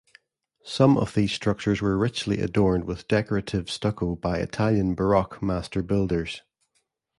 Some 0.65 0.97
of 0.97 1.13
these 1.13 1.31
structures 1.31 1.79
were 1.79 1.95
richly 1.95 2.39
adorned 2.39 2.85
with 2.85 3.07
decorative 3.07 3.69
stucco 3.69 4.15
by 4.15 4.39
Italian 4.39 4.95
baroque 4.95 5.43
master-builders. 5.43 6.41